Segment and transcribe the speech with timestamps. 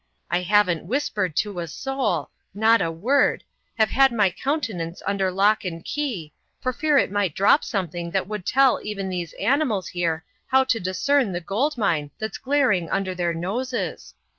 [0.31, 3.43] I haven't whispered to a soul not a word
[3.77, 8.27] have had my countenance under lock and key, for fear it might drop something that
[8.27, 13.13] would tell even these animals here how to discern the gold mine that's glaring under
[13.13, 14.15] their noses.